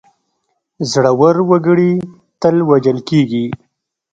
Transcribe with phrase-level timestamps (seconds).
[0.91, 1.91] زړه ور وګړي
[2.41, 3.45] تل وژل کېږي.